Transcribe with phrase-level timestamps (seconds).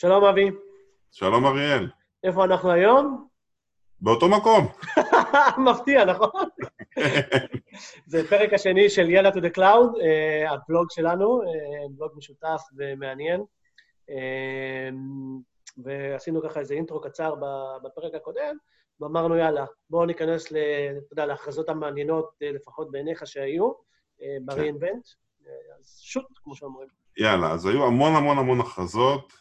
[0.00, 0.50] שלום אבי.
[1.10, 1.90] שלום אריאל.
[2.24, 3.28] איפה אנחנו היום?
[4.00, 4.66] באותו מקום.
[5.70, 6.48] מפתיע, נכון?
[8.10, 11.46] זה פרק השני של יאללה to the cloud, uh, הבלוג שלנו, uh,
[11.90, 13.40] בלוג משותף ומעניין.
[14.10, 14.12] Uh,
[15.84, 17.34] ועשינו ככה איזה אינטרו קצר
[17.82, 18.56] בפרק הקודם,
[19.00, 23.72] ואמרנו, יאללה, בואו ניכנס, אתה יודע, להכרזות המעניינות, לפחות בעיניך שהיו,
[24.44, 25.14] ב-reinvent.
[25.78, 26.88] אז שוט, כמו שאומרים.
[27.18, 29.32] יאללה, אז היו המון המון המון הכרזות,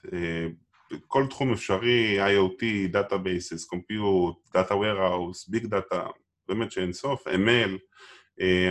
[1.07, 5.99] כל תחום אפשרי, IoT, Databases, Compute, Data Warehouse, Big Data,
[6.47, 7.77] באמת שאין סוף, ML.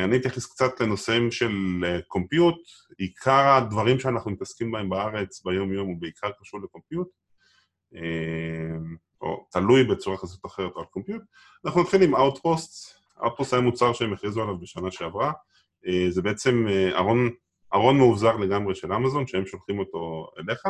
[0.05, 1.51] אני אתייחס קצת לנושאים של
[2.17, 7.09] Compute, עיקר הדברים שאנחנו מתעסקים בהם בארץ ביום-יום הוא בעיקר קשור לקומפיוט,
[9.21, 11.23] או תלוי בצורה כזאת אחרת על קומפיוט.
[11.65, 15.33] אנחנו נתחיל עם Outposts, Outposts היה מוצר שהם הכריזו עליו בשנה שעברה,
[16.09, 17.31] זה בעצם ארון
[17.75, 20.63] ארון מאובזר לגמרי של אמזון, שהם שולחים אותו אליך.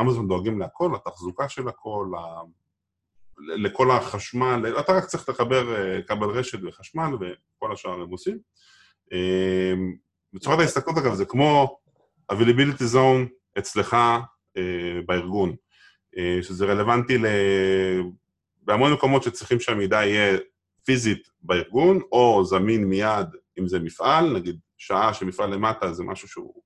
[0.00, 2.06] אמזון דואגים להכל, לתחזוקה של הכל,
[3.38, 5.66] לכל החשמל, אתה רק צריך לחבר
[6.02, 8.38] כבל רשת וחשמל, וכל השאר הם עושים.
[10.32, 11.78] בצורת ההסתכלות, אגב, זה כמו
[12.32, 13.96] availability zone אצלך
[15.06, 15.54] בארגון,
[16.42, 17.18] שזה רלוונטי
[18.62, 20.38] בהמון מקומות שצריכים שהמידע יהיה
[20.84, 23.26] פיזית בארגון, או זמין מיד
[23.58, 26.62] אם זה מפעל, נגיד שעה שמפעל למטה זה משהו שהוא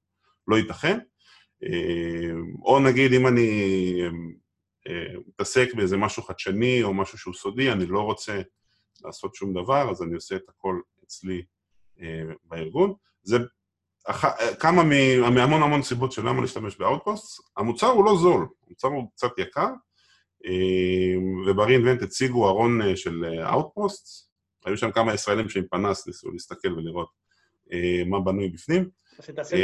[0.49, 0.99] לא ייתכן,
[2.63, 4.01] או נגיד אם אני
[5.29, 8.41] מתעסק באיזה משהו חדשני או משהו שהוא סודי, אני לא רוצה
[9.05, 11.43] לעשות שום דבר, אז אני עושה את הכל אצלי
[12.45, 12.95] בארגון.
[13.23, 13.39] זה
[14.61, 14.83] כמה
[15.31, 17.43] מהמון המון סיבות של למה להשתמש ב Outpost.
[17.57, 19.69] המוצר הוא לא זול, המוצר הוא קצת יקר,
[21.47, 24.28] וב-re:Invent הציגו ארון של Outpost,
[24.65, 27.09] היו שם כמה ישראלים שעם פנס ניסו להסתכל ולראות
[28.07, 28.91] מה בנוי בפנים.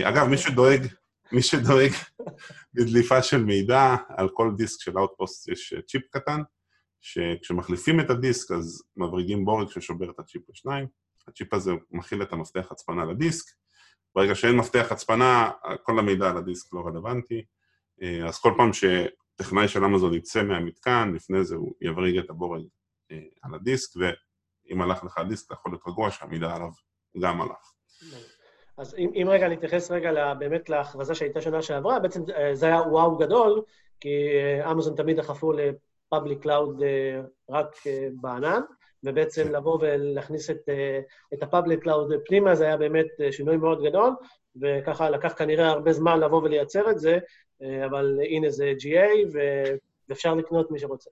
[0.05, 0.86] אגב, מי שדואג,
[1.33, 1.91] מי שדואג
[2.75, 6.41] בדליפה של מידע, על כל דיסק של Outpost יש צ'יפ קטן,
[7.01, 10.86] שכשמחליפים את הדיסק אז מבריגים בורג ששובר את הצ'יפ לשניים.
[11.29, 13.45] הצ'יפ הזה מכיל את המפתח הצפנה לדיסק.
[14.14, 15.51] ברגע שאין מפתח הצפנה,
[15.83, 17.45] כל המידע על הדיסק לא רלוונטי.
[18.29, 22.63] אז כל פעם שטכנאי של אמזון יצא מהמתקן, לפני זה הוא יבריג את הבורג
[23.42, 24.01] על הדיסק,
[24.67, 26.69] ואם הלך לך הדיסק, אתה יכול להיות רגוע שהמידע עליו
[27.20, 27.73] גם הלך.
[28.79, 33.17] אז אם, אם רגע נתייחס רגע באמת להכרזה שהייתה שנה שעברה, בעצם זה היה וואו
[33.17, 33.63] גדול,
[34.01, 34.29] כי
[34.70, 36.83] אמזון תמיד דחפו ל public cloud
[37.51, 37.77] רק
[38.20, 38.61] בענן,
[39.05, 40.69] ובעצם לבוא ולהכניס את,
[41.35, 44.11] את ה public cloud פנימה, זה היה באמת שינוי מאוד גדול,
[44.61, 47.19] וככה לקח כנראה הרבה זמן לבוא ולייצר את זה,
[47.86, 49.39] אבל הנה זה GA,
[50.08, 51.11] ואפשר לקנות מי שרוצה.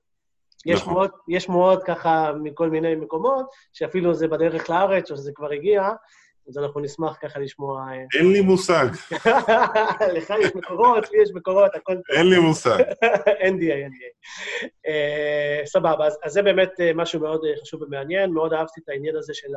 [0.67, 5.53] יש שמועות, יש שמועות ככה מכל מיני מקומות, שאפילו זה בדרך לארץ, או שזה כבר
[5.53, 5.91] הגיע,
[6.49, 7.87] אז אנחנו נשמח ככה לשמוע...
[8.19, 8.87] אין לי מושג.
[10.17, 12.17] לך יש מקורות, לי יש מקורות, הכל טוב.
[12.17, 12.79] אין לי מושג.
[13.51, 14.33] NDA, NDA.
[15.67, 19.49] סבבה, אז זה באמת משהו מאוד חשוב ומעניין, מאוד אהבתי את העניין הזה של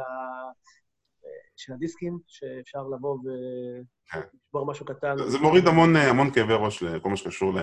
[1.58, 5.16] של הדיסקים, שאפשר לבוא ולשבור משהו קטן.
[5.28, 7.54] זה מוריד המון, המון כאבי ראש לכל מה שקשור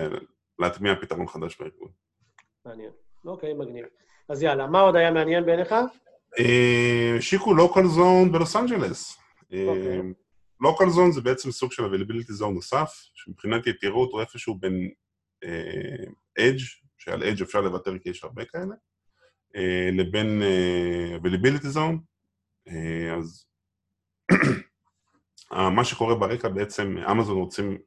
[0.59, 1.89] להטמיע פתרון חדש בארגון.
[2.65, 2.91] מעניין.
[3.25, 3.85] אוקיי, מגניב.
[4.29, 5.75] אז יאללה, מה עוד היה מעניין בעיניך?
[7.17, 9.17] השיקו לוקל זון בלוס אנג'לס.
[10.61, 14.89] לוקל זון זה בעצם סוג של availability zone נוסף, שמבחינת יתירות הוא איפשהו בין
[16.39, 16.59] אדג',
[16.97, 18.75] שעל אדג' אפשר לוותר כי יש הרבה כאלה,
[19.91, 20.41] לבין
[21.21, 21.97] availability zone.
[23.17, 23.45] אז
[25.75, 27.77] מה שקורה ברקע בעצם, אמזון רוצים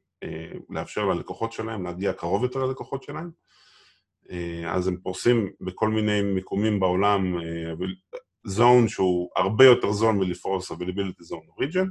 [0.71, 3.31] לאפשר ללקוחות שלהם להגיע קרוב יותר ללקוחות שלהם,
[4.69, 7.35] אז הם פורסים בכל מיני מיקומים בעולם
[8.45, 11.87] זון שהוא הרבה יותר זון מלפרוס availability zone origin.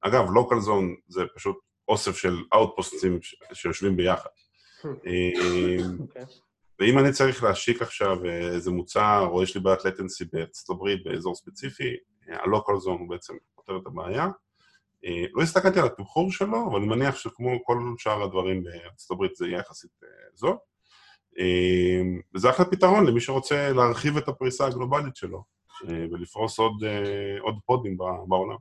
[0.00, 1.56] אגב, local zone זה פשוט
[1.88, 3.18] אוסף של אאוטפוסטים
[3.52, 4.30] שיושבים ביחד.
[6.80, 11.34] ואם אני צריך להשיק עכשיו איזה מוצר, או יש לי בעיית latency בארצות הברית באזור
[11.34, 11.96] ספציפי,
[12.28, 14.28] ה-local zone הוא בעצם פותר את הבעיה.
[15.34, 19.46] לא הסתכלתי על התמחור שלו, אבל אני מניח שכמו כל שאר הדברים בארצות הברית זה
[19.46, 19.90] יהיה יחסית
[20.34, 20.56] זול.
[22.34, 25.42] וזה אחלה פתרון למי שרוצה להרחיב את הפריסה הגלובלית שלו.
[25.88, 26.84] ולפרוס עוד,
[27.40, 27.96] עוד פודים
[28.28, 28.56] בעולם.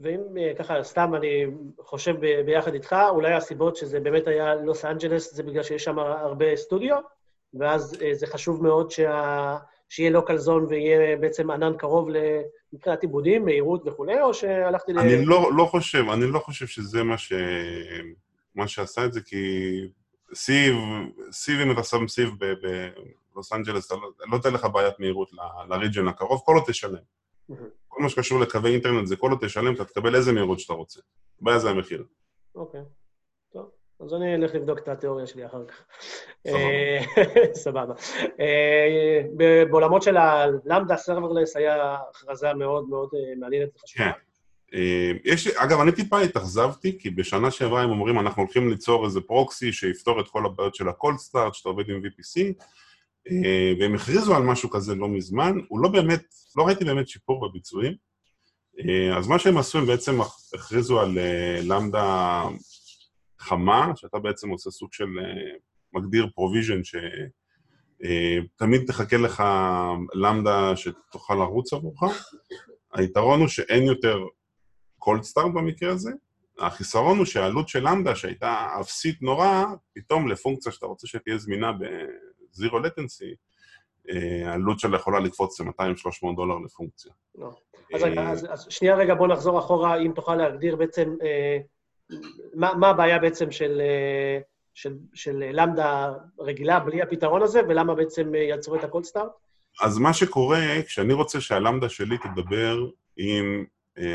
[0.00, 0.20] ואם
[0.58, 1.46] ככה, סתם אני
[1.80, 2.14] חושב
[2.46, 6.96] ביחד איתך, אולי הסיבות שזה באמת היה לוס אנג'לס זה בגלל שיש שם הרבה סטודיו,
[7.54, 9.56] ואז זה חשוב מאוד שה...
[9.88, 12.08] שיהיה Local Zone ויהיה בעצם ענן קרוב
[12.72, 14.98] מבחינת עיבודים, מהירות וכולי, או שהלכתי ל...
[14.98, 17.32] אני לא, לא חושב, אני לא חושב שזה מה, ש...
[18.54, 19.36] מה שעשה את זה, כי
[20.34, 20.76] סיב,
[21.32, 22.30] סיב אם אתה שם סיב
[23.32, 23.92] בלוס אנג'לס,
[24.32, 25.30] לא תהיה לך בעיית מהירות
[25.68, 27.02] ל region הקרוב, כל עוד תשלם.
[27.88, 31.00] כל מה שקשור לקווי אינטרנט זה כל עוד תשלם, אתה תקבל איזה מהירות שאתה רוצה.
[31.42, 32.04] הבעיה זה המחיר.
[32.54, 32.80] אוקיי,
[33.52, 33.70] טוב.
[34.00, 35.82] אז אני אלך לבדוק את התיאוריה שלי אחר כך.
[37.54, 37.94] סבבה.
[39.70, 43.08] בעולמות של ה Lambda serverless היה הכרזה מאוד מאוד
[43.38, 44.10] מעניינת וחשובה.
[44.70, 44.78] כן.
[45.24, 49.72] יש, אגב, אני טיפה התאכזבתי, כי בשנה שעברה הם אומרים, אנחנו הולכים ליצור איזה proxy
[49.72, 52.40] שיפתור את כל הבעיות של ה-cold start, שאתה עובד עם VPC,
[53.80, 56.22] והם הכריזו על משהו כזה לא מזמן, הוא לא באמת,
[56.56, 57.94] לא ראיתי באמת שיפור בביצועים.
[59.16, 60.20] אז מה שהם עשו, הם בעצם
[60.54, 61.18] הכריזו על
[61.62, 62.44] Lambda
[63.38, 65.08] חמה, שאתה בעצם עושה סוג של
[65.92, 66.80] מגדיר provision,
[68.54, 69.42] שתמיד תחכה לך
[70.14, 72.30] Lambda שתוכל לרוץ עבורך.
[72.92, 74.18] היתרון הוא שאין יותר
[74.98, 76.10] cold start במקרה הזה.
[76.58, 79.64] החיסרון הוא שהעלות של Lambda, שהייתה אפסית נורא,
[79.94, 81.72] פתאום לפונקציה שאתה רוצה שתהיה זמינה
[82.52, 83.34] ב zero latency,
[84.46, 87.12] העלות שלה יכולה לקפוץ ל-200-300 דולר לפונקציה.
[87.34, 87.50] לא.
[87.94, 91.58] אז, רגע, אז, אז שנייה רגע, בוא נחזור אחורה, אם תוכל להגדיר בעצם אה,
[92.54, 94.38] מה, מה הבעיה בעצם של, אה,
[94.74, 99.32] של, של Lambda רגילה בלי הפתרון הזה, ולמה בעצם יצרו את ה cold start?
[99.82, 102.86] אז מה שקורה, כשאני רוצה שה Lambda שלי תדבר
[103.16, 103.64] עם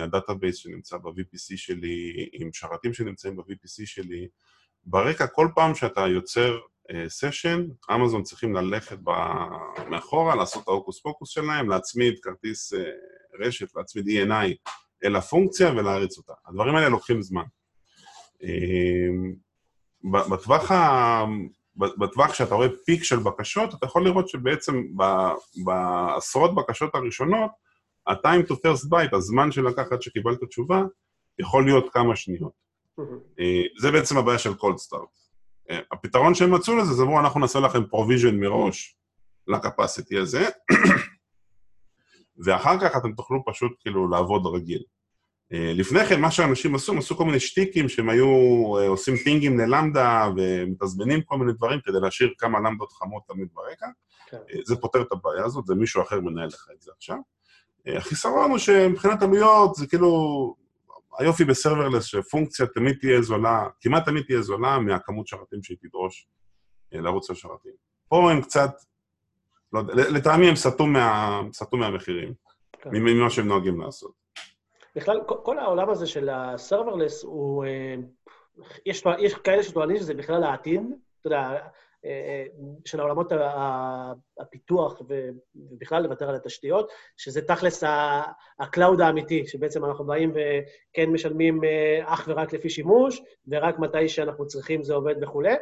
[0.04, 4.28] ה database שנמצא ב-VPC שלי, עם שרתים שנמצאים ב-VPC שלי.
[4.86, 6.60] ברקע, כל פעם שאתה יוצר
[7.08, 8.98] סשן, uh, אמזון צריכים ללכת
[9.90, 12.78] מאחורה, לעשות את ההוקוס פוקוס שלהם, להצמיד כרטיס uh,
[13.40, 14.72] רשת, להצמיד ENI
[15.04, 16.34] אל הפונקציה ולהריץ אותה.
[16.46, 17.44] הדברים האלה לוקחים זמן.
[18.42, 18.46] Uh,
[20.12, 21.24] בטווח, ה...
[21.76, 24.84] בטווח שאתה רואה פיק של בקשות, אתה יכול לראות שבעצם
[25.66, 27.52] בעשרות בקשות הראשונות,
[28.08, 30.84] ה-time to first byte, הזמן שלקח עד שקיבלת תשובה,
[31.40, 32.52] יכול להיות כמה שניות.
[33.40, 35.24] אה, זה בעצם הבעיה של cold start.
[35.70, 38.98] אה, הפתרון שהם מצאו לזה, זה אמרו, אנחנו נעשה לכם provision מראש
[39.48, 40.50] לקפסיטי הזה,
[42.44, 44.84] ואחר כך אתם תוכלו פשוט כאילו לעבוד רגיל.
[45.54, 48.28] אה, לפני כן, מה שאנשים עשו, הם עשו כל מיני שטיקים שהם היו
[48.88, 53.88] עושים פינגים ללמדה ומתזמנים כל מיני דברים כדי להשאיר כמה למדות חמות תמיד ברקע.
[54.30, 54.38] כן.
[54.66, 57.18] זה פותר את הבעיה הזאת, זה מישהו אחר מנהל לך את זה עכשיו.
[57.88, 60.56] החיסרון הוא שמבחינת עלויות זה כאילו,
[61.20, 66.28] היופי ב serverless שפונקציה תמיד תהיה זולה, כמעט תמיד תהיה זולה מהכמות שרתים שהיא תדרוש
[66.94, 67.72] אה, לערוץ השרתים.
[68.08, 68.72] פה הם קצת,
[69.74, 72.34] לא יודע, לטעמי הם סטו, מה, סטו מהמחירים,
[72.82, 72.90] כן.
[72.94, 74.12] ממה שהם נוהגים לעשות.
[74.96, 77.66] בכלל, כל העולם הזה של ה serverless הוא...
[77.66, 77.96] אה,
[78.86, 80.82] יש, יש כאלה שטוענים שזה בכלל העתיד,
[81.20, 81.68] אתה יודע,
[82.86, 83.32] של העולמות
[84.40, 85.02] הפיתוח
[85.56, 87.84] ובכלל לוותר על התשתיות, שזה תכלס
[88.60, 94.10] ה cloud האמיתי, שבעצם אנחנו באים וכן משלמים אה, אך ורק לפי שימוש, ורק מתי
[94.10, 95.54] שאנחנו צריכים זה עובד וכולי,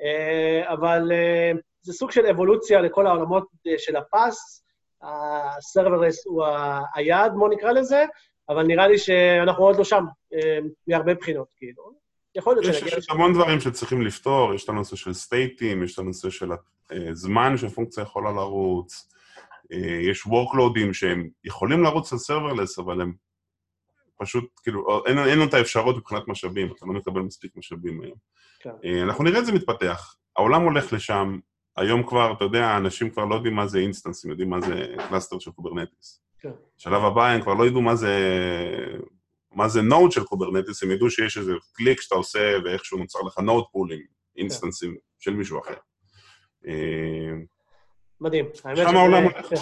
[0.00, 1.52] אה, אבל אה,
[1.82, 3.48] זה סוג של אבולוציה לכל העולמות
[3.78, 4.64] של ה PaaS,
[5.02, 6.44] ה serverless הוא
[6.94, 8.04] היעד, בואו נקרא לזה,
[8.48, 10.04] אבל נראה לי שאנחנו עוד לא שם,
[10.86, 12.09] מהרבה בחינות, כאילו.
[12.34, 12.98] יכול להיות שנגיע...
[12.98, 16.50] יש המון דברים שצריכים לפתור, יש את הנושא של state ים, יש את הנושא של
[16.90, 19.10] הזמן שהפונקציה יכולה לרוץ,
[19.72, 23.12] אה, יש workloadים שהם יכולים לרוץ על serverless, אבל הם
[24.16, 28.16] פשוט, כאילו, אין, אין את האפשרות מבחינת משאבים, אתה לא מקבל מספיק משאבים היום.
[28.60, 28.70] כן.
[28.84, 30.16] אה, אנחנו נראה את זה מתפתח.
[30.36, 31.38] העולם הולך לשם,
[31.76, 34.86] היום כבר, אתה יודע, אנשים כבר לא יודעים מה זה instance, הם יודעים מה זה
[35.08, 36.20] cluster של Kubernetes.
[36.38, 36.50] כן.
[36.78, 38.16] שלב הבא הם כבר לא ידעו מה זה
[39.54, 43.38] מה זה node של Kubernetes, הם ידעו שיש איזה קליק שאתה עושה ואיכשהו נוצר לך
[43.38, 44.02] node pooling,
[44.36, 45.74] instance ים של מישהו אחר.
[46.66, 46.72] אה,
[48.20, 48.48] מדהים.
[48.64, 49.52] לשם העולם הולך.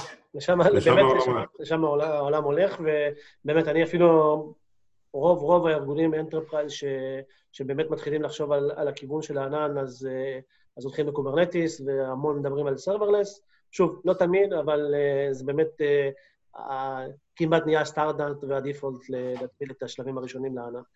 [1.61, 4.09] לשם העולם הולך, ובאמת, אני אפילו,
[5.13, 6.73] רוב רוב הארגונים ב enterprise
[7.53, 10.39] שבאמת מתחילים לחשוב על, על הכיוון של הענן, אז, אה,
[10.77, 13.43] אז הולכים ל Kubernetes, והמון מדברים על serverless.
[13.71, 16.13] שוב, לא תמיד, אבל אה, זה באמת אה,
[17.37, 20.87] כמעט נהיה הסטנדרט וה default להתחיל את השלבים הראשונים לענן.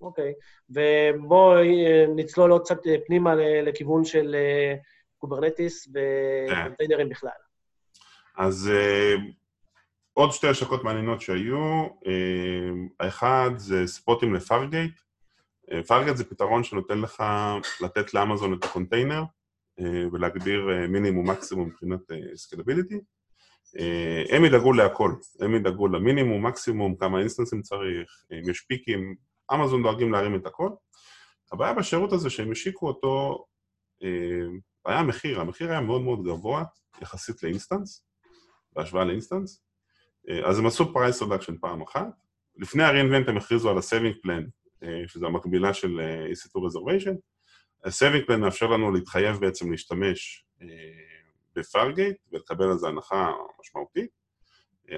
[0.00, 0.32] אוקיי,
[0.70, 4.74] ובואו אה, נצלול עוד קצת אה, פנימה לכיוון של אה,
[5.18, 7.30] Kubernetes ו container ים בכלל.
[8.36, 8.70] אז
[10.12, 11.86] עוד שתי השקות מעניינות שהיו,
[13.00, 15.00] האחד זה spot ים ל Fargate.
[15.86, 17.22] Fargate זה פתרון שנותן לך
[17.80, 19.22] לתת לאמזון את הקונטיינר
[20.12, 22.00] ולהגדיר מינימום מקסימום מבחינת
[22.34, 23.00] scalability.
[23.78, 28.91] אה, הם ידאגו להכל, הם ידאגו למינימום, מקסימום, כמה instance ים צריך, אם יש peak
[28.91, 29.14] ים,
[29.54, 30.68] אמזון דואגים להרים את הכל.
[31.52, 33.44] הבעיה בשירות הזה שהם השיקו אותו,
[34.02, 34.46] אה,
[34.86, 36.64] היה המחיר, המחיר היה מאוד מאוד גבוה
[37.02, 38.06] יחסית ל instance,
[38.72, 39.62] בהשוואה ל instance,
[40.28, 42.06] אה, אז הם עשו price reduction פעם אחת.
[42.56, 44.50] לפני ה-re:Invent הם הכריזו על ה-saving plan,
[45.06, 46.00] שזה המקבילה של
[46.32, 47.16] EC2 reservation.
[47.84, 50.44] ה-saving plan מאפשר לנו להתחייב בעצם להשתמש
[51.56, 54.10] בפארגייט ולקבל על זה הנחה משמעותית.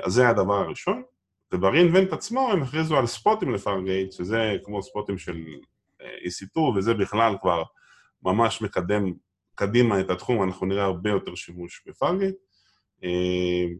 [0.03, 1.03] אז זה הדבר הראשון.
[1.53, 5.45] וב-reinvent עצמו הם הכריזו על ספוטים לפארגייט, שזה כמו ספוטים של
[6.01, 7.63] EC2, וזה בכלל כבר
[8.23, 9.13] ממש מקדם
[9.55, 12.37] קדימה את התחום, אנחנו נראה הרבה יותר שימוש בפארגייט,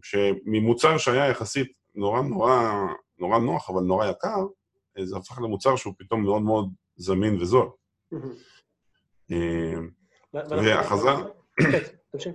[0.03, 2.71] שממוצר שהיה יחסית נורא נורא,
[3.19, 4.45] נורא נוח, אבל נורא יקר,
[5.03, 7.69] זה הפך למוצר שהוא פתאום מאוד מאוד זמין וזול.
[10.33, 11.09] והכרזה...
[12.19, 12.31] כן,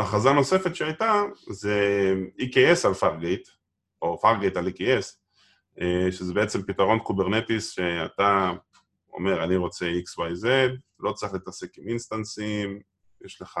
[0.00, 3.48] הכרזה נוספת שהייתה זה EKS על Fargate,
[4.02, 5.16] או Fargate על EKS,
[6.10, 8.52] שזה בעצם פתרון Kubernetes שאתה
[9.12, 10.46] אומר, אני רוצה XYZ,
[11.00, 12.80] לא צריך להתעסק עם instance ים,
[13.24, 13.60] יש לך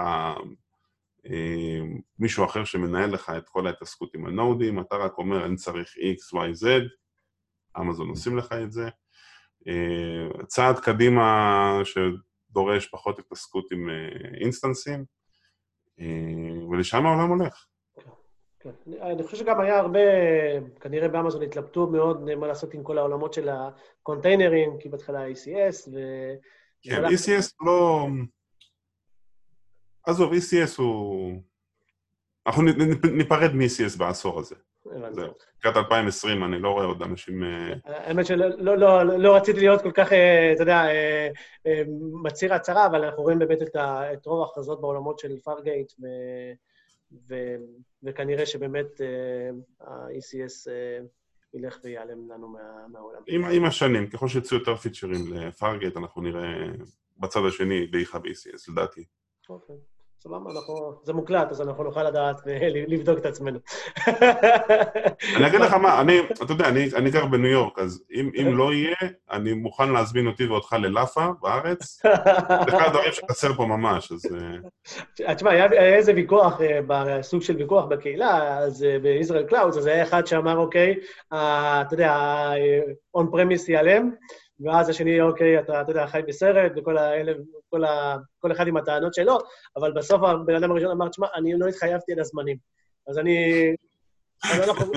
[1.26, 1.80] אה,
[2.18, 5.56] מישהו אחר שמנהל לך את כל ההתעסקות עם ה node ים, אתה רק אומר, אני
[5.56, 6.66] צריך XYZ,
[7.80, 8.88] אמזון עושים לך את זה.
[9.68, 15.04] אה, צעד קדימה שדורש פחות התעסקות עם אה, instance ים, אה,
[16.70, 17.66] ולשם העולם הולך.
[18.60, 18.70] כן.
[19.02, 20.00] אני חושב שגם היה הרבה,
[20.80, 25.98] כנראה באמזון התלבטו מאוד מה לעשות עם כל העולמות של הקונטיינרים, כי בהתחלה ECS, ו...
[26.82, 28.06] כן, ECS לא...
[30.06, 31.42] עזוב, ECS הוא...
[32.46, 32.62] אנחנו
[33.12, 34.54] ניפרד מ-ECS בעשור הזה.
[34.86, 37.44] לקראת 2020 אני לא רואה עוד אנשים...
[37.44, 41.82] אה, האמת שלא לא, לא, לא רציתי להיות כל כך, אה, אתה יודע, אה,
[42.22, 45.92] מצהיר הצהרה, אבל אנחנו רואים באמת את, רוב ההכרזות בעולמות של פארגייט,
[48.02, 49.00] וכנראה שבאמת
[49.80, 50.70] ה-ECS
[51.54, 53.22] ילך וייעלם לנו מה, מהעולם.
[53.28, 56.66] עם השנים, ככל שיצאו יותר פיצ'רים לפארגייט, אנחנו נראה
[57.18, 59.04] בצד השני דעיכה ב-ECS, לדעתי.
[59.48, 59.76] אוקיי.
[60.22, 63.58] סבבה, אנחנו, זה מוקלט, אז אנחנו נוכל לדעת ולבדוק את עצמנו.
[65.36, 68.56] אני אגיד לך מה, אני, אתה יודע, אני, אני גר בניו יורק, אז אם, אם
[68.56, 68.96] לא יהיה,
[69.30, 72.02] אני מוכן להזמין אותי ואותך ללאפה בארץ.
[72.02, 74.26] זה אחד הדברים שחסר פה ממש, אז...
[74.34, 75.34] אה.
[75.34, 79.76] תשמע, היה, היה איזה ויכוח, אה, בסוג של ויכוח בקהילה, אז אה, ב Israel Clouds,
[79.76, 80.94] אז היה אחד שאמר, אוקיי,
[81.28, 84.10] אתה יודע, ה-on premise ייעלם,
[84.64, 87.32] ואז השני, אוקיי, אתה, אתה יודע, חי בסרט, וכל האלה,
[87.70, 89.38] כל, ה, כל אחד עם הטענות שלו,
[89.76, 92.56] אבל בסוף הבן אדם הראשון אמר, תשמע, אני לא התחייבתי על הזמנים.
[93.08, 93.74] אז אני...
[94.52, 94.92] אז אנחנו,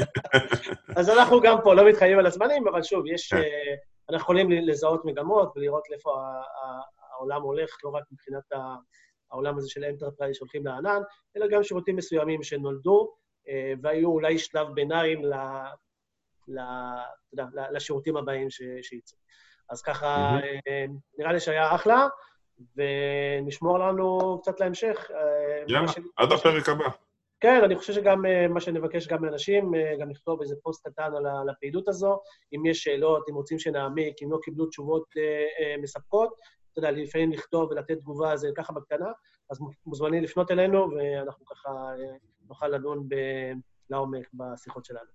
[0.98, 3.34] אז אנחנו גם פה לא מתחייבים על הזמנים, אבל שוב, יש...
[3.34, 3.38] כן.
[3.38, 3.76] אה,
[4.10, 6.22] אנחנו יכולים לזהות מגמות ולראות לאיפה
[7.12, 8.44] העולם הולך, לא רק מבחינת
[9.32, 11.02] העולם הזה של enterprise שהולכים לענן,
[11.38, 13.14] אלא גם שירותים מסוימים שנולדו,
[13.50, 15.36] אה, והיו אולי שלב ביניים ל,
[17.72, 18.48] לשירותים הבאים
[18.82, 19.18] שיצאו.
[19.70, 20.92] אז ככה, mm-hmm.
[21.18, 22.08] נראה לי שהיה אחלה,
[22.78, 25.12] ונשמור לנו קצת להמשך.
[25.12, 25.92] אה, יאללה.
[26.18, 26.90] עד הפרק הבא.
[27.40, 31.50] כן, אני חושב שגם אה, מה שנבקש גם מאנשים, גם לכתוב איזה פוסט קטן על
[31.50, 32.20] הפעילות הזו.
[32.56, 35.06] אם יש שאלות, אם רוצים שנעמיק, אם לא קיבלו תשובות
[35.82, 36.34] מספקות,
[36.72, 39.12] אתה יודע, לפעמים לכתוב ולתת תגובה זה ככה בקטנה,
[39.52, 41.70] אז מוזמנים לפנות אלינו, ואנחנו ככה
[42.48, 43.08] נוכל לדון
[43.90, 45.10] לעומק בשיחות שלנו.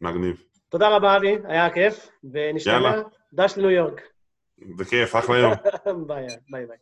[0.00, 0.55] מגניב.
[0.68, 3.02] תודה רבה, אבי, היה כיף, ונשתמע.
[3.32, 4.00] דש לניו יורק.
[4.78, 5.52] בכיף, אחלה יום.
[6.06, 6.26] ביי
[6.66, 6.76] ביי.